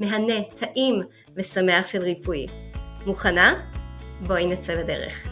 [0.00, 1.02] מהנה, טעים
[1.36, 2.46] ושמח של ריפוי.
[3.06, 3.54] מוכנה?
[4.26, 5.26] בואי נצא לדרך.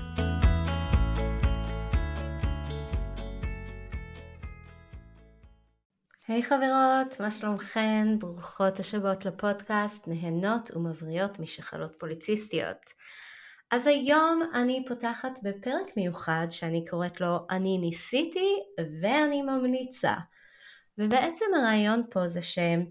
[6.29, 8.19] היי hey חברות, מה שלומכן?
[8.19, 12.93] ברוכות השבות לפודקאסט, נהנות ומבריאות משחלות פוליציסטיות.
[13.71, 18.49] אז היום אני פותחת בפרק מיוחד שאני קוראת לו אני ניסיתי
[19.03, 20.15] ואני ממליצה.
[20.99, 22.87] ובעצם הרעיון פה זה שהם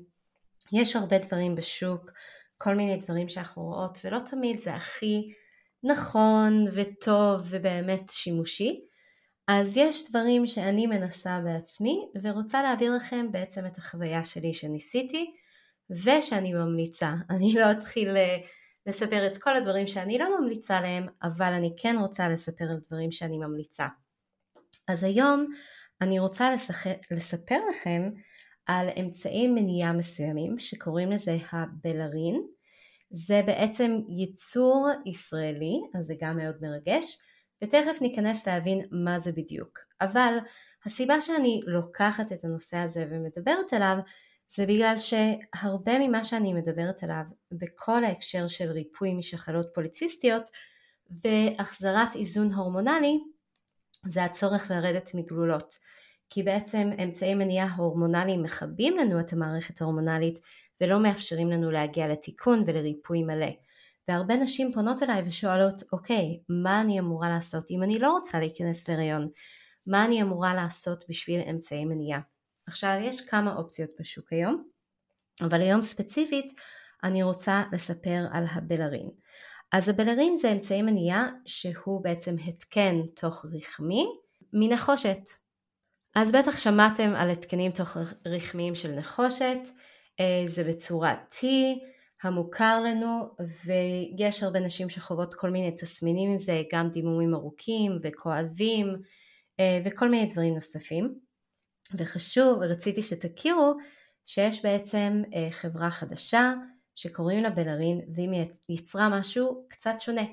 [0.73, 2.11] יש הרבה דברים בשוק,
[2.57, 5.33] כל מיני דברים שאנחנו רואות, ולא תמיד זה הכי
[5.83, 8.85] נכון וטוב ובאמת שימושי.
[9.47, 15.33] אז יש דברים שאני מנסה בעצמי ורוצה להעביר לכם בעצם את החוויה שלי שניסיתי
[15.89, 17.13] ושאני ממליצה.
[17.35, 18.37] אני לא אתחיל אה,
[18.85, 23.11] לספר את כל הדברים שאני לא ממליצה להם, אבל אני כן רוצה לספר על דברים
[23.11, 23.87] שאני ממליצה.
[24.87, 25.47] אז היום
[26.01, 26.51] אני רוצה
[27.11, 28.09] לספר לכם
[28.65, 32.47] על אמצעי מניעה מסוימים שקוראים לזה הבלרין.
[33.09, 37.17] זה בעצם ייצור ישראלי, אז זה גם מאוד מרגש,
[37.63, 39.79] ותכף ניכנס להבין מה זה בדיוק.
[40.01, 40.37] אבל
[40.85, 43.97] הסיבה שאני לוקחת את הנושא הזה ומדברת עליו
[44.47, 50.49] זה בגלל שהרבה ממה שאני מדברת עליו בכל ההקשר של ריפוי משחלות פוליציסטיות
[51.23, 53.19] והחזרת איזון הורמונלי
[54.07, 55.75] זה הצורך לרדת מגלולות.
[56.29, 60.39] כי בעצם אמצעי מניעה הורמונליים מכבים לנו את המערכת ההורמונלית
[60.81, 63.51] ולא מאפשרים לנו להגיע לתיקון ולריפוי מלא.
[64.07, 68.89] והרבה נשים פונות אליי ושואלות, אוקיי, מה אני אמורה לעשות אם אני לא רוצה להיכנס
[68.89, 69.29] להריון?
[69.87, 72.19] מה אני אמורה לעשות בשביל אמצעי מניעה?
[72.67, 74.63] עכשיו, יש כמה אופציות בשוק היום,
[75.41, 76.53] אבל היום ספציפית
[77.03, 79.09] אני רוצה לספר על הבלרין.
[79.71, 84.05] אז הבלרין זה אמצעי מניעה שהוא בעצם התקן תוך רחמי
[84.53, 85.42] מנחושת.
[86.15, 89.59] אז בטח שמעתם על התקנים תוך רחמיים של נחושת,
[90.19, 91.45] אה, זה בצורת T
[92.23, 93.35] המוכר לנו
[93.65, 98.87] ויש הרבה נשים שחוות כל מיני תסמינים עם זה, גם דימומים ארוכים וכואבים
[99.59, 101.15] אה, וכל מיני דברים נוספים.
[101.97, 103.73] וחשוב, רציתי שתכירו
[104.25, 106.53] שיש בעצם אה, חברה חדשה
[106.95, 110.23] שקוראים לה בלרין והיא יצרה משהו קצת שונה.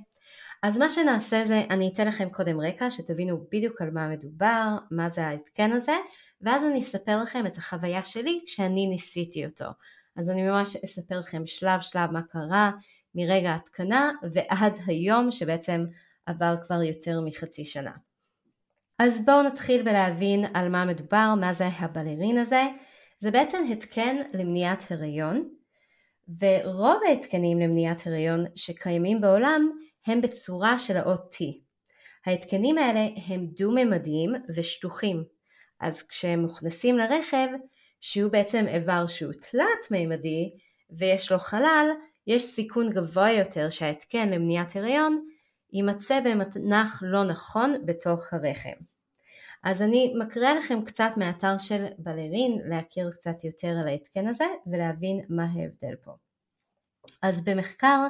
[0.62, 5.09] אז מה שנעשה זה, אני אתן לכם קודם רקע, שתבינו בדיוק על מה מדובר, מה
[5.09, 5.94] זה ההתקן הזה,
[6.41, 9.65] ואז אני אספר לכם את החוויה שלי כשאני ניסיתי אותו.
[10.16, 12.71] אז אני ממש אספר לכם שלב שלב מה קרה
[13.15, 15.84] מרגע ההתקנה ועד היום שבעצם
[16.26, 17.92] עבר כבר יותר מחצי שנה.
[18.98, 22.62] אז בואו נתחיל בלהבין על מה מדובר, מה זה הבלרין הזה.
[23.19, 25.48] זה בעצם התקן למניעת הריון,
[26.41, 29.71] ורוב ההתקנים למניעת הריון שקיימים בעולם
[30.06, 31.44] הם בצורה של האות T.
[32.27, 35.25] ההתקנים האלה הם דו-ממדיים ושטוחים,
[35.81, 37.49] אז כשהם מוכנסים לרכב,
[38.00, 40.49] שהוא בעצם איבר שהוא תלת-ממדי
[40.91, 41.87] ויש לו חלל,
[42.27, 45.27] יש סיכון גבוה יותר שההתקן למניעת הריון
[45.72, 48.84] יימצא במנח לא נכון בתוך הרחם.
[49.62, 55.24] אז אני מקריאה לכם קצת מהאתר של בלרין להכיר קצת יותר על ההתקן הזה ולהבין
[55.28, 56.10] מה ההבדל פה.
[57.22, 58.07] אז במחקר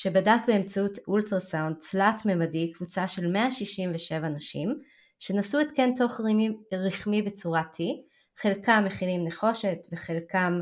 [0.00, 4.80] שבדק באמצעות אולטרסאונד תלת ממדי קבוצה של 167 נשים
[5.18, 6.20] שנשאו התקן תוך
[6.72, 7.78] רחמי בצורה T,
[8.36, 10.60] חלקם מכילים נחושת וחלקם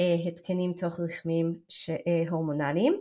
[0.00, 3.00] אה, התקנים תוך רחמים ש, אה, הורמונליים,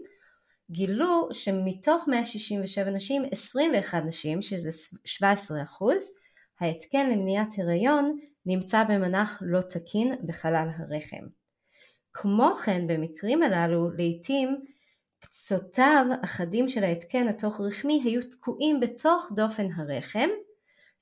[0.72, 4.70] גילו שמתוך 167 נשים, 21 נשים, שזה
[5.06, 6.14] 17 אחוז,
[6.60, 11.26] ההתקן למניעת הריון נמצא במנח לא תקין בחלל הרחם.
[12.14, 14.58] כמו כן במקרים הללו לעיתים
[15.20, 20.30] קצותיו אחדים של ההתקן התוך רחמי היו תקועים בתוך דופן הרחם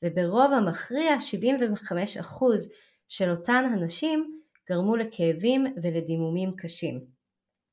[0.04, 1.92] וברוב המכריע 75%
[3.08, 7.06] של אותן הנשים גרמו לכאבים ולדימומים קשים.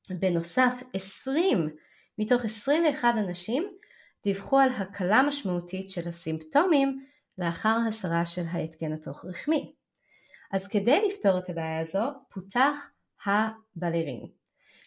[0.09, 1.69] בנוסף, 20
[2.17, 3.63] מתוך 21 אנשים
[4.23, 7.05] דיווחו על הקלה משמעותית של הסימפטומים
[7.37, 9.73] לאחר הסרה של ההתקן התוך רחמי.
[10.51, 12.89] אז כדי לפתור את הבעיה הזו, פותח
[13.25, 14.42] הבלרין.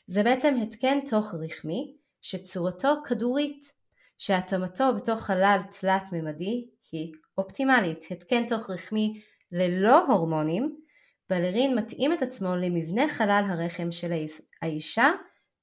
[0.07, 3.73] זה בעצם התקן תוך רחמי שצורתו כדורית,
[4.19, 8.05] שהתאמתו בתוך חלל תלת ממדי היא אופטימלית.
[8.11, 9.21] התקן תוך רחמי
[9.53, 10.77] ללא הורמונים,
[11.31, 14.13] בלרין מתאים את עצמו למבנה חלל הרחם של
[14.63, 15.11] האישה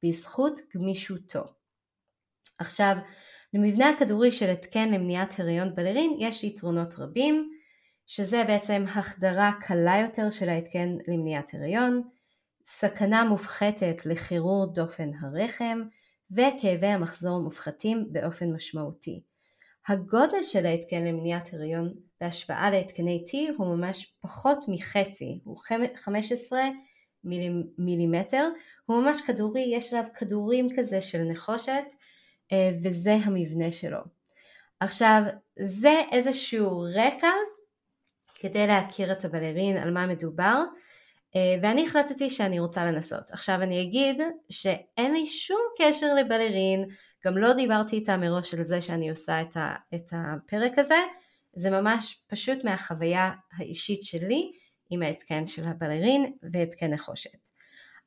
[0.05, 1.43] בזכות גמישותו.
[2.57, 2.95] עכשיו,
[3.53, 7.49] למבנה הכדורי של התקן למניעת הריון בלרין יש יתרונות רבים,
[8.05, 12.03] שזה בעצם החדרה קלה יותר של ההתקן למניעת הריון,
[12.63, 15.81] סכנה מופחתת לחירור דופן הרחם,
[16.31, 19.21] וכאבי המחזור מופחתים באופן משמעותי.
[19.87, 25.57] הגודל של ההתקן למניעת הריון בהשוואה להתקני T הוא ממש פחות מחצי, הוא
[25.95, 26.61] 15
[27.77, 28.49] מילימטר,
[28.85, 31.85] הוא ממש כדורי, יש עליו כדורים כזה של נחושת
[32.51, 33.99] אה, וזה המבנה שלו.
[34.79, 35.21] עכשיו
[35.59, 37.31] זה איזשהו רקע
[38.35, 40.63] כדי להכיר את הבלרין על מה מדובר
[41.35, 43.31] ואני החלטתי שאני רוצה לנסות.
[43.31, 46.85] עכשיו אני אגיד שאין לי שום קשר לבלרין,
[47.25, 50.97] גם לא דיברתי איתה מראש על זה שאני עושה את, ה, את הפרק הזה,
[51.53, 54.51] זה ממש פשוט מהחוויה האישית שלי
[54.89, 57.47] עם ההתקן של הבלרין והתקן נחושת.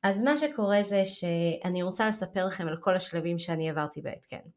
[0.03, 4.49] אז מה שקורה זה שאני רוצה לספר לכם על כל השלבים שאני עברתי בהתקן.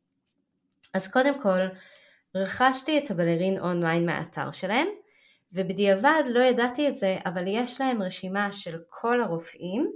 [0.95, 1.61] אז קודם כל,
[2.35, 4.87] רכשתי את הבלרין אונליין מהאתר שלהם,
[5.53, 9.93] ובדיעבד לא ידעתי את זה, אבל יש להם רשימה של כל הרופאים,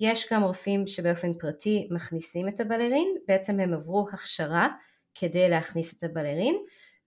[0.00, 4.68] יש גם רופאים שבאופן פרטי מכניסים את הבלרין, בעצם הם עברו הכשרה
[5.14, 6.56] כדי להכניס את הבלרין,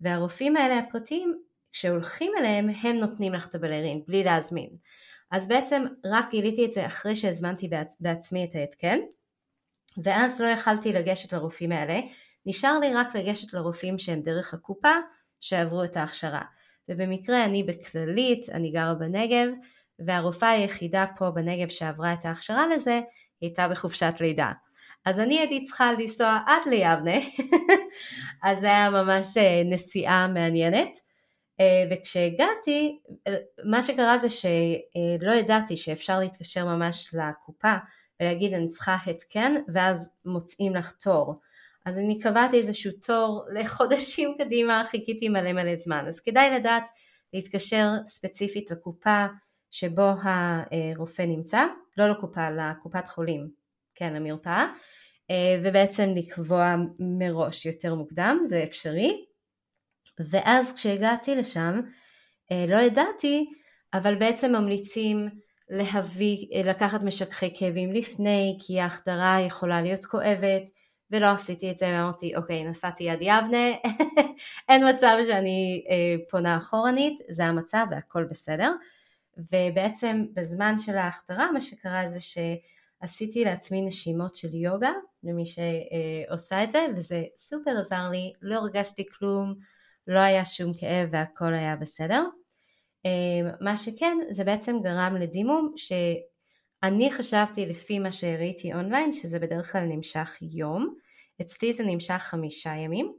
[0.02, 1.42] והרופאים האלה הפרטיים,
[1.72, 4.70] כשהולכים אליהם, הם נותנים לך את הבלרין, בלי להזמין.
[5.32, 7.70] אז בעצם רק גיליתי את זה אחרי שהזמנתי
[8.00, 9.00] בעצמי את ההתקן,
[10.04, 12.00] ואז לא יכלתי לגשת לרופאים האלה,
[12.46, 14.94] נשאר לי רק לגשת לרופאים שהם דרך הקופה,
[15.42, 16.42] שעברו את ההכשרה.
[16.90, 19.48] ובמקרה אני בכללית, אני גרה בנגב,
[20.00, 23.00] והרופאה היחידה פה בנגב שעברה את ההכשרה לזה,
[23.42, 24.52] הייתה בחופשת לידה.
[25.06, 27.18] אז אני הייתי צריכה לנסוע עד ליבנה,
[28.44, 30.90] אז זה היה ממש אה, נסיעה מעניינת.
[31.60, 37.74] אה, וכשהגעתי, אה, מה שקרה זה שלא ידעתי שאפשר להתקשר ממש לקופה
[38.20, 41.40] ולהגיד אני צריכה התקן ואז מוצאים לך תור.
[41.86, 46.04] אז אני קבעתי איזשהו תור לחודשים קדימה, חיכיתי מלא מלא זמן.
[46.08, 46.90] אז כדאי לדעת
[47.34, 49.26] להתקשר ספציפית לקופה
[49.72, 51.64] שבו הרופא נמצא,
[51.98, 53.50] לא לקופה, לקופת חולים,
[53.96, 54.68] כן, למרפאה,
[55.32, 59.26] אה, ובעצם לקבוע מראש יותר מוקדם, זה אפשרי.
[60.20, 61.80] ואז כשהגעתי לשם,
[62.52, 63.46] אה, לא ידעתי,
[63.94, 65.30] אבל בעצם ממליצים
[65.70, 70.72] להביא, לקחת משככי כאבים לפני, כי ההחדרה יכולה להיות כואבת,
[71.12, 73.68] ולא עשיתי את זה ואמרתי אוקיי נסעתי עד יבנה.
[74.70, 78.72] אין מצב שאני אה, פונה אחורנית זה המצב והכל בסדר.
[79.38, 84.92] ובעצם בזמן של ההכתרה מה שקרה זה שעשיתי לעצמי נשימות של יוגה
[85.24, 89.56] למי שעושה את זה וזה סופר עזר לי לא הרגשתי כלום
[90.08, 92.26] לא היה שום כאב והכל היה בסדר.
[93.06, 95.92] אה, מה שכן זה בעצם גרם לדימום ש...
[96.84, 100.96] אני חשבתי לפי מה שהראיתי אונליין שזה בדרך כלל נמשך יום,
[101.42, 103.14] אצלי זה נמשך חמישה ימים,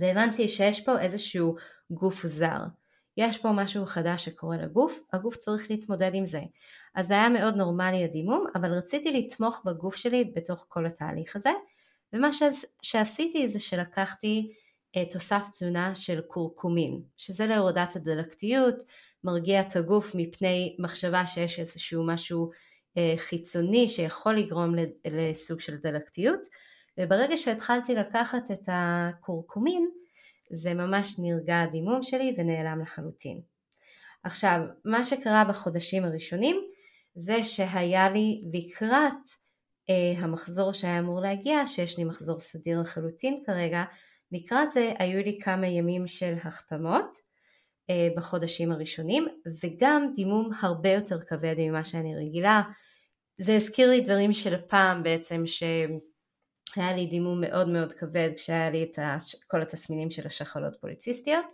[0.00, 1.56] והבנתי שיש פה איזשהו
[1.90, 2.60] גוף זר.
[3.16, 6.40] יש פה משהו חדש שקורה לגוף, הגוף צריך להתמודד עם זה.
[6.94, 11.50] אז זה היה מאוד נורמלי הדימום, אבל רציתי לתמוך בגוף שלי בתוך כל התהליך הזה,
[12.12, 12.28] ומה
[12.82, 14.52] שעשיתי זה שלקחתי
[14.96, 18.74] אה, תוסף תזונה של קורקומין, שזה להורדת הדלקתיות,
[19.24, 22.50] מרגיע את הגוף מפני מחשבה שיש איזשהו משהו
[23.16, 24.74] חיצוני שיכול לגרום
[25.06, 26.40] לסוג של דלקתיות
[27.00, 29.90] וברגע שהתחלתי לקחת את הקורקומין
[30.50, 33.40] זה ממש נרגע הדימום שלי ונעלם לחלוטין.
[34.24, 36.56] עכשיו מה שקרה בחודשים הראשונים
[37.14, 39.28] זה שהיה לי לקראת
[39.90, 43.84] אה, המחזור שהיה אמור להגיע שיש לי מחזור סדיר לחלוטין כרגע
[44.32, 47.31] לקראת זה היו לי כמה ימים של החתמות אה,
[48.16, 49.28] בחודשים הראשונים
[49.62, 52.62] וגם דימום הרבה יותר כבד ממה שאני רגילה.
[53.38, 58.82] זה הזכיר לי דברים של פעם בעצם שהיה לי דימום מאוד מאוד כבד כשהיה לי
[58.82, 58.98] את
[59.46, 61.46] כל התסמינים של השחלות פוליציסטיות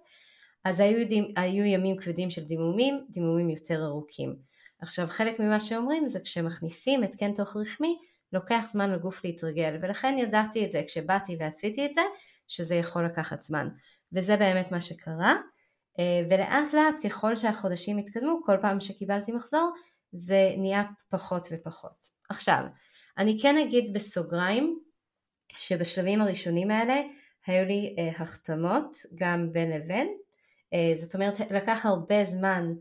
[0.65, 4.37] אז היו, דימ, היו ימים כבדים של דימומים, דימומים יותר ארוכים.
[4.81, 7.99] עכשיו חלק ממה שאומרים זה כשמכניסים התקן תוך רחמי
[8.33, 12.01] לוקח זמן לגוף להתרגל ולכן ידעתי את זה כשבאתי ועשיתי את זה
[12.49, 13.69] שזה יכול לקחת זמן
[14.13, 15.35] וזה באמת מה שקרה אה,
[16.31, 19.73] ולאט לאט ככל שהחודשים התקדמו כל פעם שקיבלתי מחזור
[20.13, 22.07] זה נהיה פחות ופחות.
[22.31, 22.65] עכשיו,
[23.19, 24.79] אני כן אגיד בסוגריים
[25.59, 27.01] שבשלבים הראשונים האלה
[27.47, 30.09] היו לי אה, החתמות גם בין לבין,
[30.75, 32.73] אה, זאת אומרת לקח הרבה זמן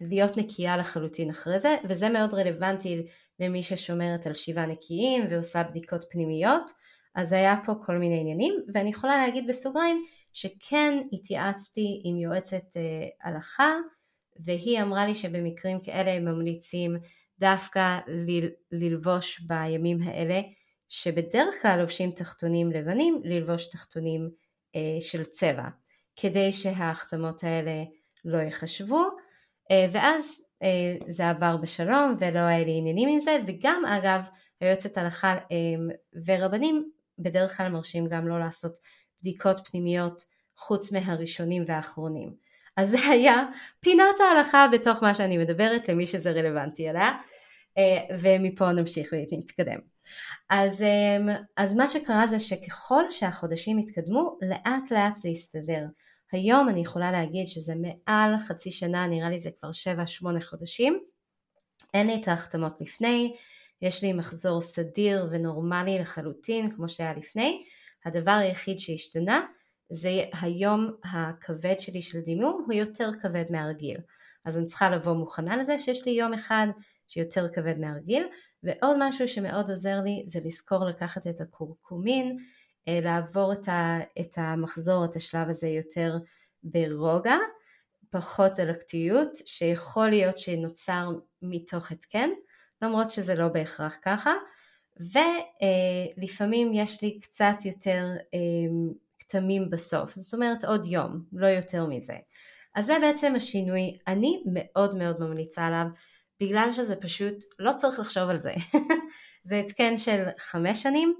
[0.00, 3.06] להיות נקייה לחלוטין אחרי זה, וזה מאוד רלוונטי
[3.40, 6.70] למי ששומרת על שבעה נקיים ועושה בדיקות פנימיות,
[7.14, 13.08] אז היה פה כל מיני עניינים, ואני יכולה להגיד בסוגריים שכן התייעצתי עם יועצת אה,
[13.22, 13.72] הלכה,
[14.40, 16.96] והיא אמרה לי שבמקרים כאלה הם ממליצים
[17.38, 17.98] דווקא
[18.72, 20.40] ללבוש בימים האלה,
[20.88, 24.30] שבדרך כלל לובשים תחתונים לבנים, ללבוש תחתונים
[24.76, 25.68] אה, של צבע,
[26.16, 27.82] כדי שההחתמות האלה
[28.24, 29.08] לא יחשבו,
[29.70, 30.46] אה, ואז
[31.06, 34.28] זה עבר בשלום ולא היה לי עניינים עם זה, וגם אגב
[34.60, 35.36] היועצת הלכה
[36.26, 38.72] ורבנים בדרך כלל מרשים גם לא לעשות
[39.20, 40.24] בדיקות פנימיות
[40.56, 42.34] חוץ מהראשונים והאחרונים.
[42.76, 43.44] אז זה היה
[43.80, 47.12] פינת ההלכה בתוך מה שאני מדברת למי שזה רלוונטי אליה,
[48.18, 49.78] ומפה נמשיך ונתקדם.
[50.50, 50.84] אז,
[51.56, 55.84] אז מה שקרה זה שככל שהחודשים התקדמו, לאט לאט זה הסתדר.
[56.32, 59.70] היום אני יכולה להגיד שזה מעל חצי שנה, נראה לי זה כבר
[60.38, 61.00] 7-8 חודשים.
[61.94, 63.36] אין לי את ההחתמות לפני,
[63.82, 67.62] יש לי מחזור סדיר ונורמלי לחלוטין כמו שהיה לפני.
[68.04, 69.46] הדבר היחיד שהשתנה
[69.90, 73.96] זה היום הכבד שלי של דימום הוא יותר כבד מהרגיל.
[74.44, 76.66] אז אני צריכה לבוא מוכנה לזה שיש לי יום אחד
[77.08, 78.26] שיותר כבד מהרגיל.
[78.62, 82.36] ועוד משהו שמאוד עוזר לי זה לזכור לקחת את הקורקומין
[82.88, 83.68] אה, לעבור את,
[84.20, 86.18] את המחזור, את השלב הזה יותר
[86.62, 87.36] ברוגע,
[88.10, 91.08] פחות דלקתיות, שיכול להיות שנוצר
[91.42, 92.30] מתוך התקן,
[92.82, 94.32] למרות שזה לא בהכרח ככה,
[95.00, 98.38] ולפעמים יש לי קצת יותר אה,
[99.18, 102.14] כתמים בסוף, זאת אומרת עוד יום, לא יותר מזה.
[102.74, 105.86] אז זה בעצם השינוי, אני מאוד מאוד ממליצה עליו,
[106.40, 108.52] בגלל שזה פשוט, לא צריך לחשוב על זה.
[109.48, 111.14] זה התקן של חמש שנים,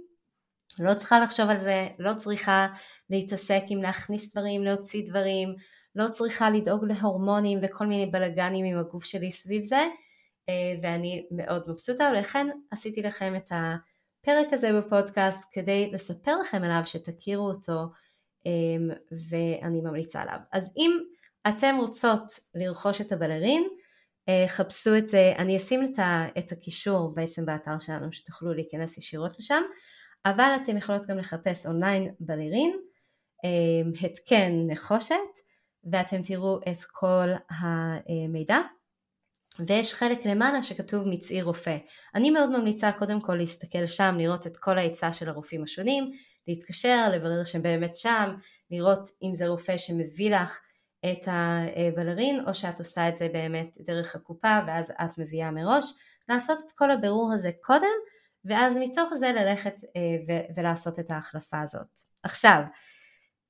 [0.79, 2.67] לא צריכה לחשוב על זה, לא צריכה
[3.11, 5.55] להתעסק עם להכניס דברים, להוציא דברים,
[5.97, 9.85] לא צריכה לדאוג להורמונים וכל מיני בלאגנים עם הגוף שלי סביב זה,
[10.83, 17.49] ואני מאוד מבסוטה, ולכן עשיתי לכם את הפרק הזה בפודקאסט כדי לספר לכם עליו, שתכירו
[17.49, 17.87] אותו,
[18.47, 18.95] אה,
[19.31, 20.39] ואני ממליצה עליו.
[20.53, 20.99] אז אם
[21.49, 22.23] אתם רוצות
[22.55, 23.69] לרכוש את הבלרין,
[24.29, 25.93] אה, חפשו את זה, אני אשים
[26.39, 29.63] את הקישור בעצם באתר שלנו שתוכלו להיכנס ישירות לשם,
[30.25, 32.77] אבל אתם יכולות גם לחפש אונליין בלירין,
[33.45, 35.15] אה, התקן נחושת,
[35.93, 38.59] ואתם תראו את כל המידע.
[39.59, 41.77] ויש חלק למעלה שכתוב מצעי רופא.
[42.15, 46.13] אני מאוד ממליצה קודם כל להסתכל שם, לראות את כל ההיצע של הרופאים השונים,
[46.49, 48.35] להתקשר, לברר שהם באמת שם,
[48.71, 50.61] לראות אם זה רופא שמביא לך
[51.07, 55.85] את הבלרין או שאת עושה את זה באמת דרך הקופה ואז את מביאה מראש,
[56.29, 57.87] לעשות את כל הבירור הזה קודם
[58.45, 62.01] ואז מתוך זה ללכת אה, ולעשות את ההחלפה הזאת.
[62.23, 62.63] עכשיו,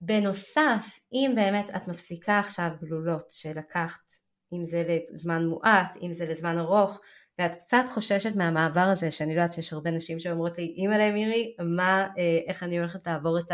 [0.00, 4.10] בנוסף, אם באמת את מפסיקה עכשיו גלולות שלקחת,
[4.52, 7.00] אם זה לזמן מועט, אם זה לזמן ארוך,
[7.38, 12.08] ואת קצת חוששת מהמעבר הזה, שאני יודעת שיש הרבה נשים שאומרות לי, אימא'לה מירי, מה,
[12.18, 13.50] אה, איך אני הולכת לעבור את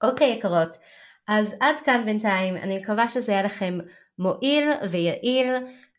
[0.04, 0.78] אוקיי יקרות,
[1.28, 3.78] אז עד כאן בינתיים, אני מקווה שזה היה לכם
[4.20, 5.48] מועיל ויעיל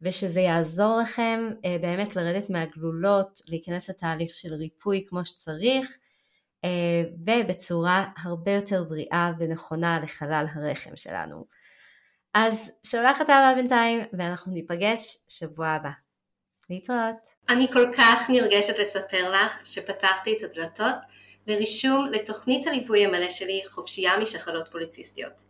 [0.02, 5.96] ושזה יעזור לכם אה, באמת לרדת מהגלולות, להיכנס לתהליך של ריפוי כמו שצריך
[6.64, 11.44] אה, ובצורה הרבה יותר בריאה ונכונה לחלל הרחם שלנו.
[12.34, 15.90] אז שולחת אהבה בינתיים ואנחנו ניפגש שבוע הבא.
[16.70, 17.16] להתראות.
[17.48, 20.94] אני כל כך נרגשת לספר לך שפתחתי את הדלתות
[21.46, 25.42] לרישום לתוכנית הליווי המלא שלי חופשייה משחלות פוליציסטיות.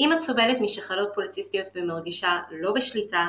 [0.00, 3.28] אם את סובלת משחלות פוליציסטיות ומרגישה לא בשליטה,